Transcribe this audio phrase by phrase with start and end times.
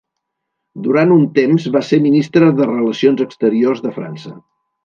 [0.87, 4.35] Durant un temps va ser ministre de Relacions Exteriors de França.